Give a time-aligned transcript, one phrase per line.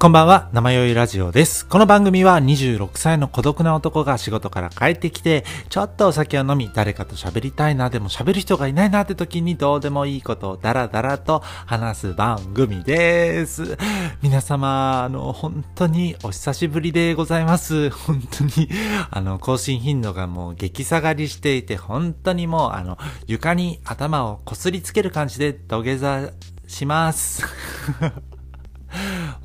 [0.00, 1.66] こんばんは、生酔いラジオです。
[1.66, 13.76] この番組は26歳の孤独な男が仕事から帰ってきて、ちょっとお酒を飲み、誰かと喋りたいな、でも喋る人がいないなって時にどうでもいいことをダラダラと話す番組です。
[14.22, 17.90] 皆様、あの、本当にお久しぶりでございます。
[17.90, 18.70] 本当に、
[19.10, 26.30] あの、更新頻度がもう激下がりしていて、本当にもう、あの、床に頭をこすりつける感じで土下座
[26.68, 27.44] します。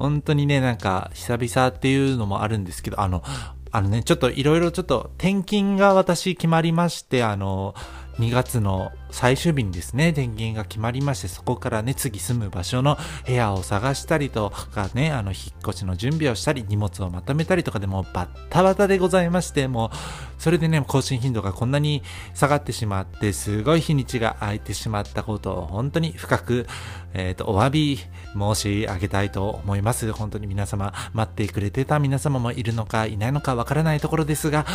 [0.03, 3.23] 本当にね、なんか、久々っていうのもあるんですけど、あの、
[3.71, 7.73] あのね、ちょっといろいろちょっと転勤が私決まりまして、あの、
[8.19, 22.03] 2月の最終日にですね、転勤が決まりまして、そこからね、次住む場所の部屋を探したりとかね、あの、引っ越しの準備をしたり、荷物をまとめたりとかでもうバッタバタでございまして、もう、それでね、更新頻度がこんなに
[22.33, 26.67] 下がってしまって、すごい日にちが空いてしまったことを本当に深く、
[27.13, 27.99] えっ、と、お詫び
[28.35, 30.11] 申し上げたいと思います。
[30.11, 34.65] 本当に皆様、待ってくれてた皆様もいるのかいないのかわからないところですが、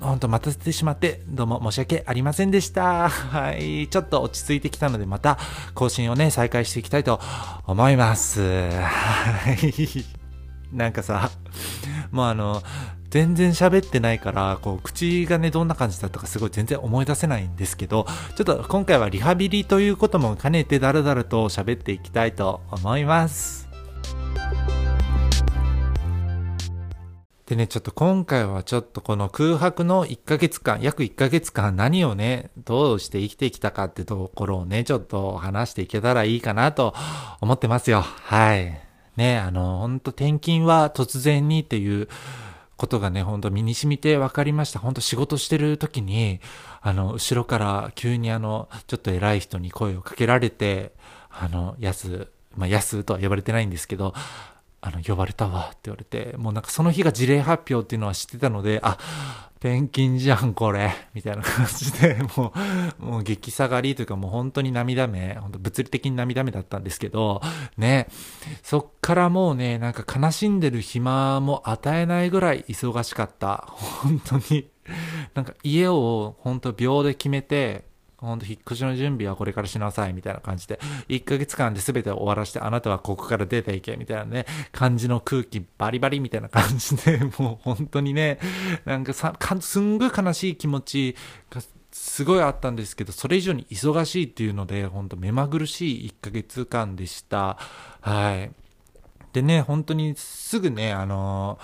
[0.00, 3.08] 本当待たせてしまって、どうも申し訳ありませんでした。
[3.08, 3.88] はい。
[3.88, 5.38] ちょっと落ち着いてきたので、また
[5.74, 7.20] 更新をね、再開していきたいと
[7.66, 8.40] 思います。
[8.70, 10.04] はい。
[10.72, 11.30] なんかさ、
[12.10, 12.62] もうあの、
[13.10, 23.63] 全然喋ってないから、こう、口がね、どんな感じだったかすごい全然思い出せないんですけど、ちょっと今回はリハビリということも兼ねてだらだらと喋っていきたいと思います。
[27.46, 36.94] でね、ちょっと今回はちょっとこの空白の1ヶ月間、約1ヶ月間何をね、どうして生きてきたかってところをね、ちょっと話していけたらいいかなと
[37.42, 38.00] 思ってますよ。
[38.00, 38.80] はい。
[39.16, 42.08] ね、あの、ほんと転勤は突然にっていう
[42.78, 44.78] ことがね、ほんと身に染みて分かりました。
[44.78, 46.40] ほんと仕事してる時に、
[46.80, 50.92] あの、後ろから急にあの、ちょっと偉い人に声をかけられて、
[51.28, 54.14] あの、やす、まあ、やすとは呼ばれてないんですけど、
[54.86, 58.98] あの、呼ばれたわって言われて、もうなんかその日が事例発表っていうのは知ってたので、あ、
[59.54, 60.92] 転勤じゃん、これ。
[61.14, 62.52] みたいな感じで、 も
[63.00, 67.40] う、もう激下がりというかもう本当に涙目、本当物理的に涙目だったんですけど、
[67.78, 68.08] ね、
[68.62, 73.64] そっからもうね、なんか悲しんでる暇も与えないぐらい忙しかった。
[73.68, 74.68] 本当に。
[75.32, 77.86] なんか家を本当秒で決めて、
[78.24, 88.38] ほんと引っ越しの準備はこれからしなさいみたいな感じで、1ヶ月間で全て終わらして、あなたはここから出ていけみたいなね、感じの空気バリバリみたいな感じで、 もう本当にね、
[88.84, 91.16] なんかさ、かすんごい悲しい気持ち
[91.50, 91.62] が
[91.92, 97.56] すごいあったんですけど、それ以上に忙しいっていうので、本当目まぐるしい1ヶ月間でした。
[98.00, 98.50] はい。
[99.32, 101.58] でね、本当にすぐね、あの、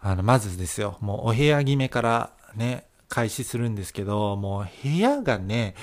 [0.00, 5.74] あの、まずですよ、もうお部屋決めからね、開始するんですけど、もう部屋がね、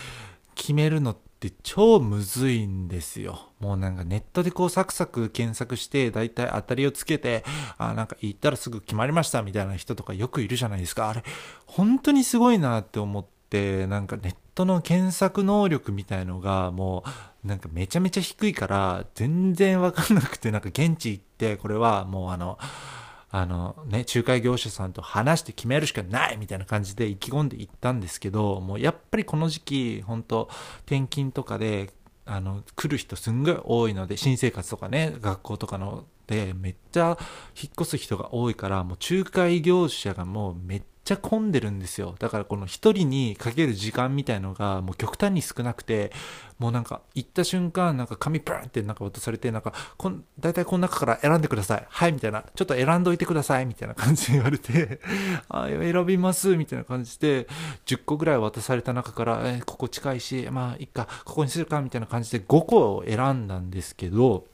[0.56, 3.50] 決めるのって超むずいんですよ。
[3.60, 7.46] もうなんかネットでこうサクサク検索して、だいたい当たりをつけて、
[7.78, 11.08] あ、なんか言ったらすぐ決まりましたみたいな人とかよくいるじゃないですか。
[11.08, 11.24] あれ、
[11.68, 17.04] 本当にすごいなって思って、なんかネットの検索能力みたいのがも
[17.44, 22.58] う、なんかめちゃめちゃ低いから、全然わかんなくて、なんか現地行って、これはもうあの、
[23.32, 30.50] あのね、仲介業者さんと話して決めるしかないみたいな感じで意気込んでいったんですけど、もうやっぱりこの時期、本当
[30.86, 31.92] 転勤とかで、
[32.26, 37.18] あの、来る人すんごい多いので、新生活とかね、学校とかので、めっちゃ
[37.60, 42.16] 引っ越す人が多いから、もう仲介業者がもうめっちゃ混んでるんですよ。
[42.20, 46.12] だからこの一人にかける時間みたいのがもう極端に少なくて、
[46.60, 51.86] もうなんか行った瞬間、なんか紙プランってなんか渡されて、なんかこん、大体この中から選んでください。
[51.90, 52.44] はい、みたいな。
[52.54, 53.66] ちょっと選んどいてください。
[53.66, 55.00] みたいな感じで言われて、
[55.50, 56.56] あ、選びます。
[56.56, 57.48] みたいな感じで、
[57.88, 64.46] 10個ぐらい渡された中から、えーここ近いし、まあ、いっか、ここにするか、みたいな感じで5個を選んだんですけど、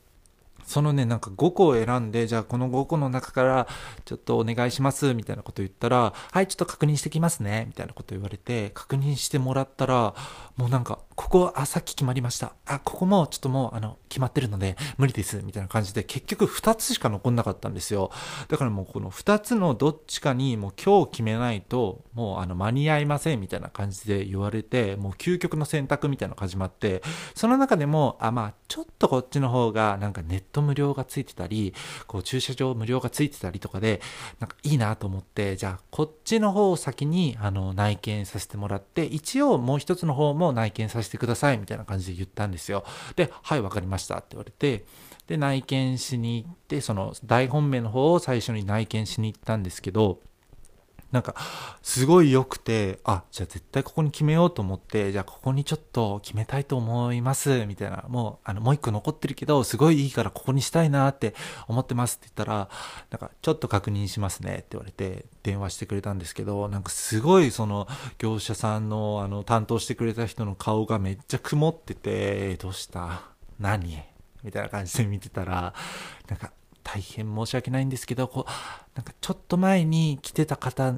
[0.65, 3.67] そのね、なんか5個を選んで、じゃあこの5個の中から
[4.03, 10.15] ちょっとお願いします、みたいなこと言ったら、はい、ちょっと確認してきますね、みたいなこと言われて、確認してもらったら、
[10.57, 12.53] もうなんか、ここ、あ、さっき決まりました。
[12.65, 18.09] あ、ここもちょっともう、あの、決まってるので、無理です、みたいな感じで、結局2つしか残んなかったんですよ。
[18.47, 27.03] だからもうこの2つのどっちかにもう今日決めないと、もうあの、間に合いません、みたいな感じで言われて、もう究極の選択みたいなのが始まって、
[27.33, 31.73] その中でも、あ、まあ、ちょっとこっちの方が、なんかネット無料がついてたり、
[32.07, 33.99] こう駐車場無料がついてたりとかで、
[34.39, 42.83] なんかいいなと思って、じゃあこっちの方を先に、あの、内見させてもらって、一応もう一つの方も内見させてください、みたいな感じで言ったんですよ。
[43.15, 44.85] で、はい、わかりましたって言われて、
[45.27, 50.19] で、内見しに行って、その大本命の方を最初に内見しに行ったんですけど、
[51.15, 51.33] なんか、
[51.81, 58.03] すごい良くて、あ、じゃあ絶対ここに決めようと思って、じゃあここにちょっと決めたいと思います、みたいな。
[58.09, 61.33] もう、あの、もう一個残ってるけど、すごいいいからここにしたいなって
[61.69, 62.69] 思ってますって言ったら、
[63.11, 67.87] なんか、ちょっと確認しますねって言われて、電話してくれたんですけど、なんかすごいその、
[68.17, 73.21] 業者さんの、あの、担当してくれた人の顔がめっちゃ曇ってて、どうした？
[73.57, 74.03] 何？
[74.43, 75.73] みたいな感じで見てたら、
[76.27, 76.51] なんか、
[76.85, 78.51] 大変申し訳ないんですけど、こう、
[78.95, 80.93] なんかちょっと前に来てた方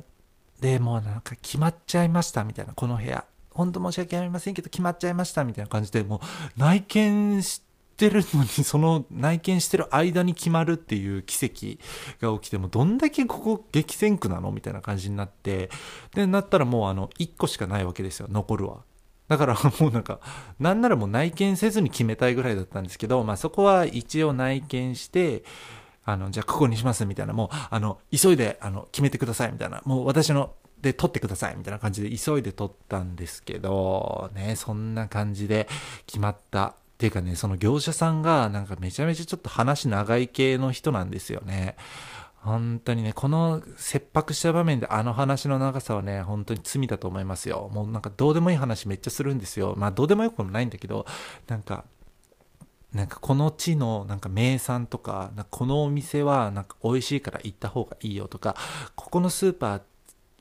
[0.59, 3.25] でもうなんか決まっちゃいましたみたいな、この部屋。
[3.51, 7.63] 本当申し訳ありませんけど決まっちゃいましたみたいな感じで、もう内見し
[7.95, 11.81] てるのに、 その内見してる間に決まるっていう奇跡
[12.25, 15.69] が起きて、もどんだけここ激戦区なのみたいな感じになって、
[16.13, 18.83] で、なったらもうあの、1個しかないわけですよ、残るは。
[19.27, 20.19] だから もうなんか、
[20.59, 25.43] なんならもう内見せずに決めたいぐらいだったんですけど、まあそこは一応内見して、
[26.05, 35.67] あの、じゃあここにしますみたいな、もう、あの、急いで、あの、決めてくださいみたいな、もう私ので撮ってくださいみたいな感じで急いで撮ったんですけど、ね、そんな感じで
[36.05, 36.75] 決まった。
[36.97, 41.75] っていうかね、その業者さんがなんかめちゃめちゃちょっと話長い系の人なんですよね。
[42.41, 47.69] 本当にね、この切迫した場面であの話の長さはね、本当に罪だと思いますよ。
[47.73, 49.75] もうなんかどうでもいい話めっちゃするんですよ。
[49.77, 51.05] まあどうでもよくもないんだけど、
[51.47, 51.83] なんか、
[52.93, 58.55] なんかこの地のなんか名産とか、かこのお店はなんか美味しいから行った方がいいよとか、
[58.95, 59.81] ここのスーパ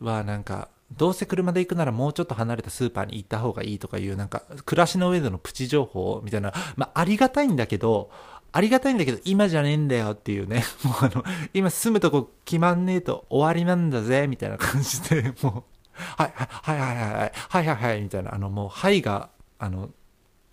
[0.01, 8.11] ーはなんかどうせ車で行くならもうちょっと離れたスーパーに行った方がいいとかいうなんか暮らしの上でのプチ情報みたいな、まあありがたいんだけど、
[8.57, 11.23] ありがたいんだけど、今じゃねえんだよっていうね、 もうあの、
[11.53, 19.91] 今住むとこ決まんねえと終わりなんだぜ、みたいな感じで、 もう、はい、はいはいはいはい、はいはいはい、みたいな、あの、もう、はいが、あの、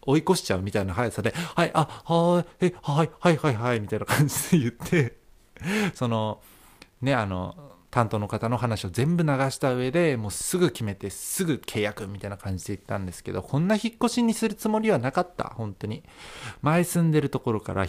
[0.01, 5.15] 追い越しちゃうみたいな速さで、はい、あ、はい、え、はい、はいはいはい、みたいな感じで言って、
[5.93, 6.41] その、
[7.01, 7.55] ね、あの、
[7.93, 15.53] 担当の方の話を全部流した上でもうすぐ決めてすぐ契約みたいな感じで言ったんですけどこんな引っ越しにするつもりはなかった。
[15.55, 16.01] 本当に。
[16.63, 17.85] 前住んでるところから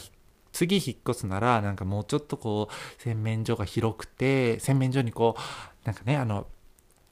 [0.53, 6.49] 次引っ越すならなんかもうちょっとこう洗面所が広くて洗面所にこうなんかねあの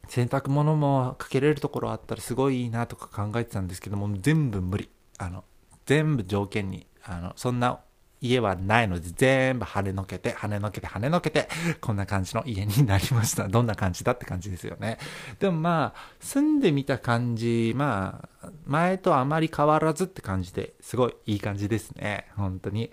[0.08, 4.90] 洗濯物もかけれるところあったらすごいいいなとか考えてたんですけども全部無理。
[5.16, 5.44] あの
[5.86, 7.80] 全部条件にあのそんな
[8.22, 11.48] 家はないので全部跳ねのけて、跳ねのけて、跳ねのけて、
[11.80, 13.48] こんな感じの家になりました。
[13.48, 14.98] どんな感じだって感じですよね。
[15.40, 22.28] でもまあ、住んでみた感じ、まあ、前とあまり変わらずって感じで、すごいいい感じですね。
[22.36, 22.90] 本当に。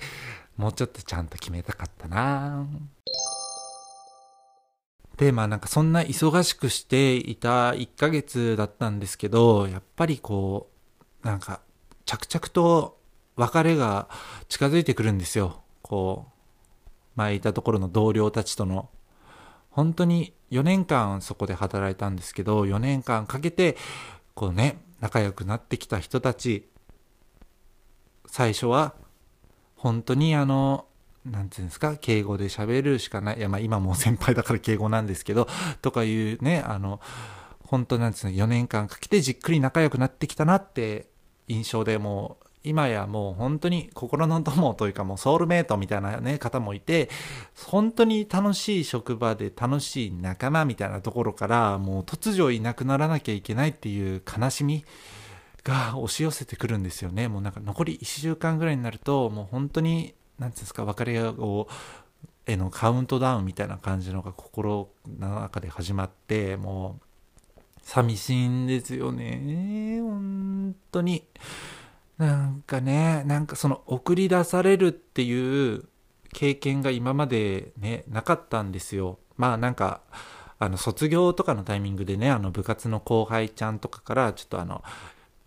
[0.58, 2.68] もうちょっとちゃんと決めたかったな
[5.16, 10.70] で、まあなんかそんな忙しくしていた1ヶ月だったんですけど、やっぱりこ
[11.24, 11.62] う、なんか
[12.06, 12.99] 着々と
[13.39, 14.09] 別れが
[14.50, 15.62] 近づいてくるんですよ。
[15.81, 18.89] こう、前いたところの同僚たちとの。
[19.69, 23.77] 本当に4年間そこで働いたんですけど、4年間かけて、
[24.33, 26.68] こうね、仲良くなってきた人たち、
[28.25, 28.94] 最初は、
[29.77, 30.86] 本当にあの、
[31.25, 33.38] なんていうんですか、敬語で喋るしかない。
[33.38, 35.47] いや、まあ今もう先輩だから 敬語なんですけど、
[35.81, 37.00] とかいうね、あの、
[37.65, 41.07] 本当なんですね、4年間かけてじっくり仲良くなってきたなって
[41.47, 47.10] 印象でもう今やもう本当に心の友というかもうソウルメイトみたいなね方もいて、
[47.68, 54.84] 本当に楽しい職場で楽しい仲間みたいなところからもう突如いなくならなきゃいけないっていう悲しみ
[55.64, 57.28] が押し寄せてくるんですよね。
[57.28, 61.68] もうなんか残り1週間ぐらいになるともう本当に、なんていうんですか、別れを
[62.46, 67.00] へのカウントダウンみたいな感じのが心の中で始まって、も
[67.58, 70.00] う寂しいんですよね。
[70.01, 71.24] 本当に。
[72.20, 75.86] なんかね、なんかその送り出されるっていう
[76.34, 79.20] 経験が今までね、なかったんですよ。
[79.38, 80.02] まあなんか、
[80.60, 84.84] あの卒業とかのタイミングでね、あの部活の後輩ちゃんとかからちょっとあの、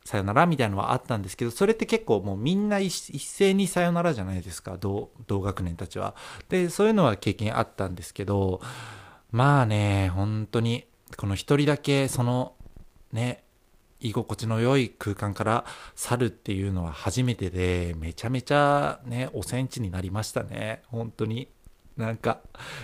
[0.05, 6.14] さよならみたいなのはあったんですけど、それって結構もうみんな一斉にさよならじゃないですか、同学年たちは。
[6.49, 8.62] で、そういうのは経験あったんですけど、
[9.31, 10.87] まあね、本当に、
[11.19, 12.55] この一人だけその
[13.12, 13.45] ね、
[14.02, 20.82] 居心地の良い空間から去るっていうのは初めてで、めちゃめちゃね、おセンチになりましたね。
[20.88, 21.49] 本当に。
[21.97, 22.40] なんか、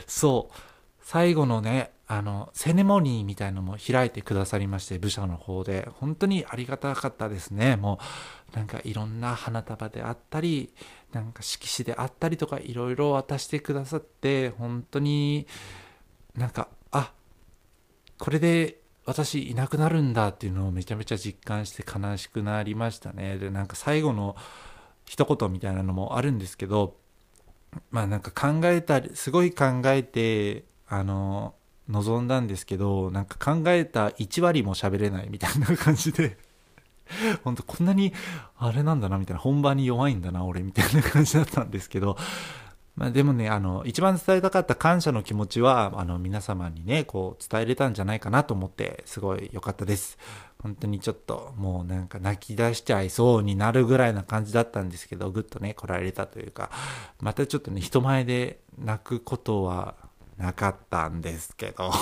[0.07, 0.55] そう、
[1.01, 7.77] 最後のね、あの、セレモニーみたいのも開いてくださりまして、部署の方で、本当にありがたかったですね。
[7.77, 7.99] も
[8.53, 10.73] う、なんかいろんな花束であったり、
[11.13, 15.47] なんか色紙であったりとか、いろいろ渡してくださって、本当に
[16.35, 17.13] なんか、あ、
[18.19, 18.78] これで
[19.09, 23.39] 私いなくなるんだっていうのをめちゃめちゃ実感して悲しくなりましたね。
[23.39, 24.37] で、なんか最後の
[25.07, 26.95] 一言みたいなのもあるんですけど、
[27.91, 31.55] まあなんか考えたり、すごい考えて、あの、
[31.89, 36.37] 臨んだんですけど、なんか考えた1割も喋れないみたいな感じで、
[37.45, 38.13] 本当こんなに、
[38.59, 42.19] あれなんだな、みたいな、本番に弱いんだな、俺、みたいな感じだったんですけど、
[42.99, 50.19] まあでもね、あの、一番伝えたかった感謝の気持ちは、あの、皆様にね、こう、伝えれたんじゃないかなと思って、すごい良かったです。
[50.61, 56.71] 本当にちょっと、もうなんか泣き出しちゃいそうになるぐらいな感じだったんですけど、ぐっとね、来られたというか、
[57.21, 59.95] またちょっとね、人前で泣くことは
[60.37, 61.93] なかったんですけど、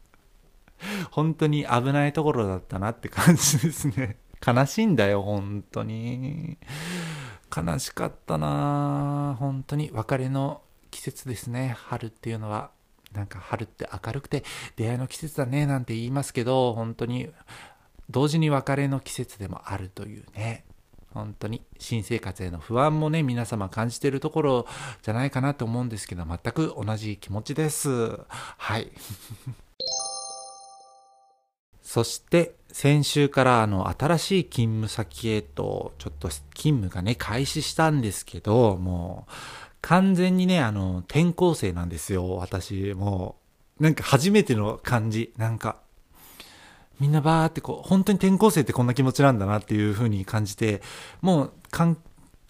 [1.12, 4.16] 本当に危ないところだったなって感じですね。
[4.46, 6.56] 悲しいんだよ、本当に。
[7.54, 9.36] 悲しかったな。
[9.38, 11.76] 本当に別れの季節ですね。
[11.78, 12.70] 春っていうのは。
[13.14, 14.42] なんか春って明るくて
[14.74, 15.66] 出会いの季節だね。
[15.66, 17.30] なんて言いますけど本当に
[18.10, 20.64] 同時に別れの季節でもあるというね。
[21.12, 24.66] 本当に新生活への不安もね皆様感じてるところ
[25.02, 28.18] じゃないかなと思うんですけど全く同じ気持ちです。
[28.28, 28.90] はい。
[31.94, 39.32] そして先週からあの新しい勤務先へとちょっと勤務がね開始したんですけどもう
[39.80, 43.36] 完全にねあの転校生なんですよ私も
[43.78, 43.82] う。
[43.84, 45.32] なんか初めての感じ。
[45.36, 45.76] なんか
[46.98, 50.82] みんなバーってこう本当に転校生ってこんな気持ちなんだなっていう風に感じて
[51.20, 51.52] もう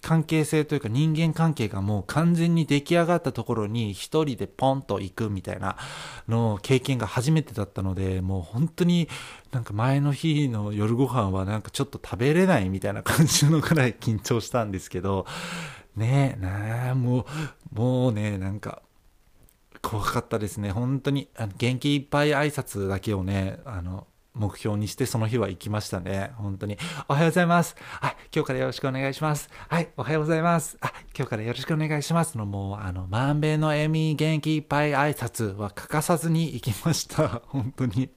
[0.05, 5.79] 関係性というか人間関係がもう完全に出来上がったところに一人でポンと行くみたいな
[6.29, 9.09] の経験が初めてだったので、もう本当に
[9.51, 15.25] なんか前の日の夜ご飯はなんかちょっと食べれないみたいな感じのくらい緊張したんですけど、
[15.97, 17.25] ねえ、な、もう、
[17.73, 18.83] もうね、なんか、
[19.81, 20.71] 怖かったですね。
[20.71, 26.33] 本当に、元気いっぱい挨拶だけをね、あの、目標にしてその日は行きましたね。
[26.37, 26.77] 本当に。
[27.09, 27.77] おはようございます。
[27.79, 29.49] はい、今日からよろしくお願いします。
[29.69, 30.77] はい、おはようございます。
[30.81, 37.43] あ、今日からよろしくお願いしますの、もう、あの、まんべんの笑み、元気いっぱい挨拶は欠かさずに行きました。
[37.47, 38.11] 本当に。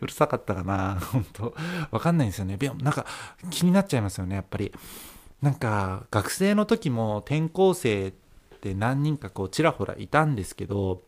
[0.00, 1.54] うるさかったかな本当。
[1.90, 2.56] わかんないんですよね。
[2.78, 3.04] なんか、
[3.50, 4.72] 気になっちゃいますよね、やっぱり。
[5.42, 8.12] なんか、学生の時も転校生っ
[8.60, 11.02] て何人かこう、ちらほらいたんですけど、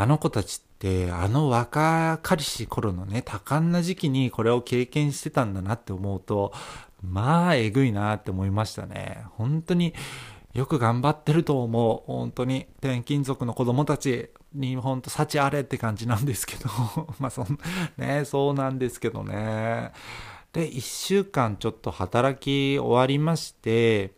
[0.00, 6.54] あの子たちって、あの若かりし頃のね、多感な時期にこれを経験してたんだなって思うと、
[7.02, 9.24] まあ、えぐいなって思いましたね。
[9.32, 9.92] 本当に
[10.54, 12.10] よく頑張ってると思う。
[12.10, 16.70] 本当に転勤族の子供たちに本当幸あれって感じなんですけど、
[17.20, 17.58] まあそん、
[17.98, 19.92] ね、そうなんですけどね。
[20.54, 24.14] で、一週間ちょっと働き終わりまして、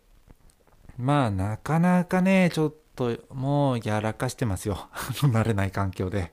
[0.97, 4.89] まあなかなかね、ちょっともうやらかしてますよ。
[5.23, 6.31] 慣れない環境で。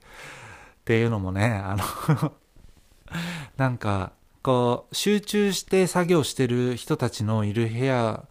[0.80, 2.32] っていうのもねあの
[3.56, 4.12] なんか
[4.42, 8.24] こう集中して作業してる人たちのいる部屋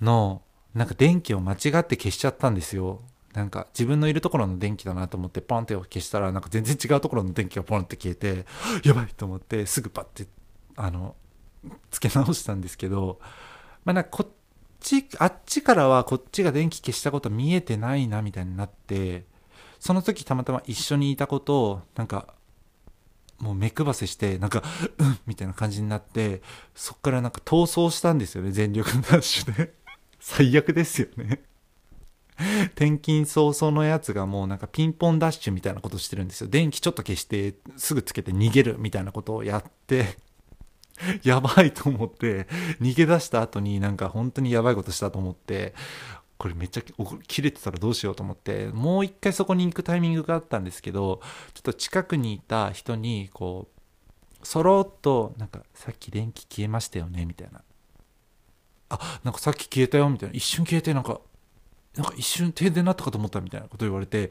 [0.00, 0.42] の
[0.74, 3.02] なんか電気を間違って消しちゃったんですよ。
[3.34, 8.44] なんか自分のいるところの電気だなと思ってポンって消したらなんか全然違うところの電気がポンって消えて
[8.84, 10.26] やばいと思ってすぐパッて
[10.76, 11.16] あの
[11.90, 13.20] つけ直したんですけど
[13.84, 14.30] まあなんかこ
[14.82, 19.24] ち、あっちからはこっちが電気消したこと見えてないなみたいになって、
[19.80, 22.34] その時たまたま一緒にいたことを、なんか、
[23.38, 24.62] もう目配せして、なんか、
[24.98, 26.42] うんみたいな感じになって、
[26.74, 29.74] そっからなんか逃走したんですよね、全力ダッシュで。
[30.20, 31.42] 最悪ですよね。
[32.74, 36.48] 転勤早々のやつがもうなんかピンポンダッシュみたいなことしてるんですよ。
[36.48, 40.16] 電気ちょっと消してすぐつけて逃げるみたいなことをやって、
[41.24, 42.46] やばいと思って、
[42.80, 45.74] 逃げ出した後になんか本当にやばいことしたと思って、
[46.38, 46.82] これめっちゃ
[47.28, 51.20] 切れてたらどうしようと思って、もう一回そこに行くタイミングがあったんですけど、
[51.54, 53.68] ちょっと近くにいた人に、こ
[54.42, 57.62] う、そろっと、なんか、さっき電気消えましたよね、みたいな。
[58.88, 60.34] あ、なんかさっき消えたよ、みたいな。
[60.34, 61.20] 一瞬消えて、なんか、
[61.94, 64.30] なんか一瞬停電になったかと思ったみたいなこと言われて、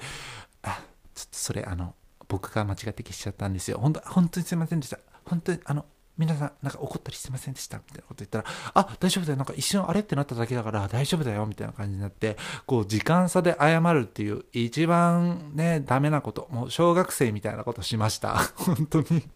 [0.64, 0.84] あ、
[1.16, 1.96] ちょっとそれ、あの、
[2.28, 3.78] 僕が間違って消しちゃったんですよ。
[3.80, 5.00] 本当、本当にすいませんでした。
[5.26, 5.86] 本当に、あの、
[6.18, 7.78] 皆さん、なんか怒ったりしてませんでした？
[7.78, 9.38] みたいなこと言ったら、あ、大丈夫だよ。
[9.38, 11.46] なんか一瞬あれってなっただけだから大丈夫だよ。
[11.46, 16.48] みたいな感じになって、こう、時間差で謝るっていう一番ね、ダメなこと。
[16.52, 18.36] もう小学生みたいなことしました。
[18.56, 19.28] 本当に。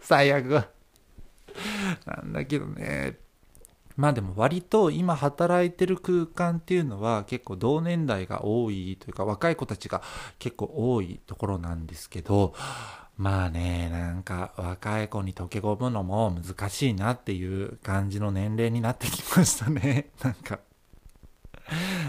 [0.00, 0.64] 最悪。
[2.06, 3.18] なんだけどね。
[3.96, 10.02] まあでも割と今働いてる空間っていうのは結構同年代が多いというか若い子たちが
[10.38, 12.54] 結構多いところなんですけど、
[13.22, 20.10] まあね、なんか若い子に溶け込むのも難しいなっていう感じの年齢になってきましたね。
[20.24, 20.58] なんか、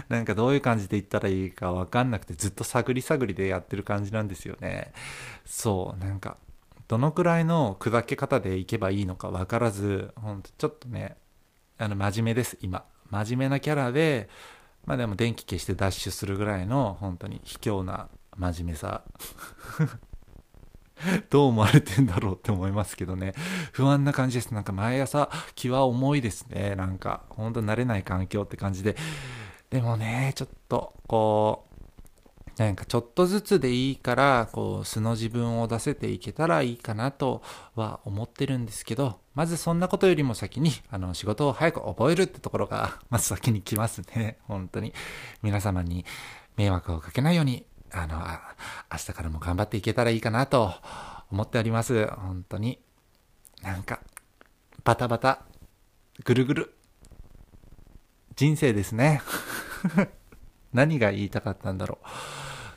[0.08, 4.92] なんかどういう感じで言ったらいいかわかんなくてずっと探り探りでやってる感じなんですよね。
[5.44, 6.36] そう、なんか、
[6.88, 11.16] どのくらいの砕け方でいけばいいのかわからず、ほんとちょっとね、
[11.78, 12.84] あの、真面目です、今。
[13.12, 14.28] 真面目なキャラで、
[14.84, 19.04] まあでも電気消してダッシュするぐらいの本当に卑怯な真面目さ。
[21.30, 23.34] どう思われてんだろうって思いますけどね。
[23.72, 24.52] 不安な感じです。
[24.52, 26.74] なんか毎朝気は重いですね。
[26.76, 28.96] なんか、ほんと慣れない環境って感じで。
[29.70, 31.74] でもね、ちょっと、こう、
[32.56, 37.42] なんかちょっとずつでいいから、こう、素の自分を出せていけたらいいかなと
[37.74, 44.38] は思ってるんですけど、まずそんなことよりも先に、あの、仕事を早く覚えるってところが、まず先に来ますね。
[44.46, 44.94] 本当に。
[45.42, 46.04] 皆様に
[46.56, 48.18] 迷惑をかけないように、あの、
[48.92, 50.72] 明日からも頑張っていけたらいいかなと
[51.30, 52.06] 思っております。
[52.06, 52.78] 本当に。
[53.62, 54.00] なんか、
[54.84, 55.42] バタバタ、
[56.24, 56.74] ぐるぐる、
[58.36, 59.22] 人生ですね。
[60.72, 61.98] 何が言いたかったんだろ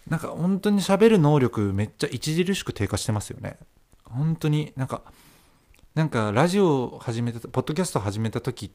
[0.08, 0.10] う。
[0.10, 3.58] なんか本当に喋る能力めっちゃ著しく低下してますよね。
[4.06, 5.02] 本当になんか、
[5.96, 8.72] なんかラジオを始めた、ポッドキャスト始めた時っ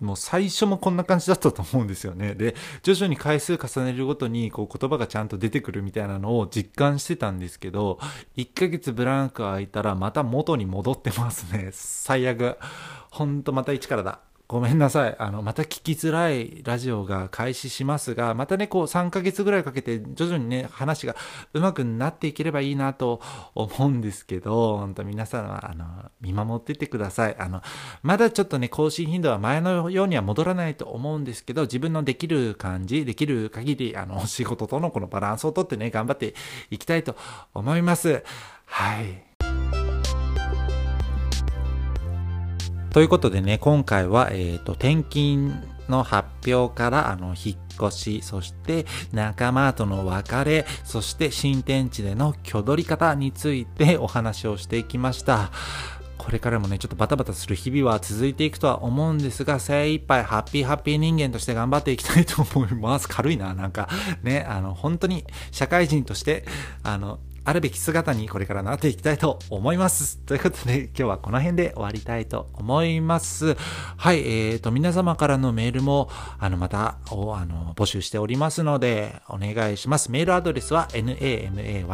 [0.00, 2.34] もう最初もこんな感じだったと思うんですよね。
[2.34, 7.98] で、徐々に回数重ねるごとにこう言葉がちゃんと出てくるみたいなのを実感してたんですけど、
[8.36, 11.70] 1ヶ月ブランク空いたらまた元に戻ってますね。
[11.72, 12.58] 最悪。
[13.10, 14.20] ほんとまた一からだ。
[14.48, 15.16] ごめんなさい。
[15.18, 21.16] あの、また聞きづらいラジオが開始しますが、またね、こう3ヶ月ぐらいかけて徐々にね、話が
[21.52, 23.20] 上手くなっていければいいなと
[23.56, 25.86] 思うんですけど、本当皆さんは、あの、
[26.20, 27.36] 見守っててください。
[27.40, 27.60] あの、
[28.04, 36.34] まだちょっとね、更新頻度は前のようには戻らないと思うんですけど、自分のできる感じ、できる限り、あの、 仕事とのこのバランスをとってね、頑張って
[36.70, 37.16] いきたいと
[37.52, 38.22] 思います。
[38.66, 39.25] はい。
[42.96, 45.52] ということでね、今回は、えっ、ー、と、転勤
[45.86, 55.50] の発表から、あの、引っ越し、そして仲間との別れ、そして新天地での挙取り方についてお話をしていきました。
[56.16, 63.10] これからもね、ちょっとバタバタする日々は続いていくとは思うんですが、精一杯ハッピーハッピー人間として頑張っていきたいと思います。
[63.10, 63.90] 軽いな、なんか。
[64.22, 66.46] ね、あの、本当に社会人として、
[66.82, 70.18] あの、あるべき姿にこれからなっていきたいと思います。
[70.18, 73.54] ということで、今日はこの辺で終わりたいと思います。
[73.96, 76.10] はい、えーと、皆様からのメールも、
[76.40, 80.10] あの、また、お、あの、募集しておりますので、お願いします。
[80.10, 81.86] メールアドレスは、namayoiyoi,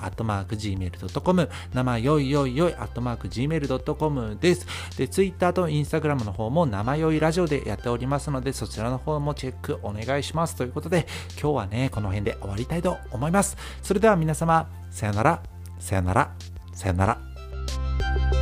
[0.00, 4.64] アットマーク gmail.com、生よいよいよい、アットマーク gmail.com です。
[4.96, 10.54] で、ツイッターとインスタグラムの方も、生よいラジオでやっておりますので、そちらの方もチェックお願いします。
[10.54, 13.56] ということで、今日はね、この辺で終わりたいと思います。
[13.80, 15.42] それでは皆様、さよなら、
[15.78, 16.30] さよなら、
[16.74, 18.41] さよなら。